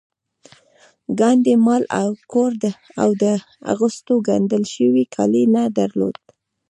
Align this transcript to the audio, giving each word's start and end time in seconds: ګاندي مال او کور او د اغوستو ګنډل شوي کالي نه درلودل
ګاندي 1.19 1.55
مال 1.65 1.83
او 2.01 2.09
کور 2.31 2.51
او 3.01 3.09
د 3.21 3.25
اغوستو 3.71 4.13
ګنډل 4.27 4.63
شوي 4.75 5.03
کالي 5.15 5.43
نه 5.55 5.63
درلودل 5.77 6.25